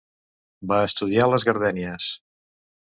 Va 0.71 0.79
estudiar 0.87 1.29
les 1.33 1.47
gardènies. 1.51 2.13